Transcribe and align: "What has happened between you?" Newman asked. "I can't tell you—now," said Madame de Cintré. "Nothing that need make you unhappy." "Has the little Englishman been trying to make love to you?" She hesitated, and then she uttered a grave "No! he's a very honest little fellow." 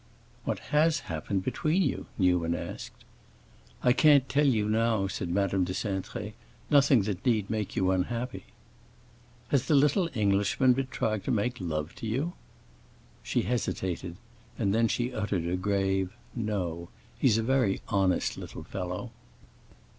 "What 0.45 0.57
has 0.73 1.01
happened 1.01 1.43
between 1.43 1.83
you?" 1.83 2.07
Newman 2.17 2.55
asked. 2.55 3.05
"I 3.83 3.93
can't 3.93 4.27
tell 4.27 4.47
you—now," 4.47 5.05
said 5.05 5.29
Madame 5.29 5.63
de 5.63 5.73
Cintré. 5.73 6.33
"Nothing 6.71 7.03
that 7.03 7.23
need 7.23 7.51
make 7.51 7.75
you 7.75 7.91
unhappy." 7.91 8.45
"Has 9.49 9.65
the 9.67 9.75
little 9.75 10.09
Englishman 10.15 10.73
been 10.73 10.87
trying 10.87 11.21
to 11.21 11.29
make 11.29 11.57
love 11.61 11.93
to 11.97 12.07
you?" 12.07 12.33
She 13.21 13.43
hesitated, 13.43 14.15
and 14.57 14.73
then 14.73 14.87
she 14.87 15.13
uttered 15.13 15.45
a 15.45 15.55
grave 15.55 16.09
"No! 16.35 16.89
he's 17.19 17.37
a 17.37 17.43
very 17.43 17.79
honest 17.89 18.39
little 18.39 18.63
fellow." 18.63 19.11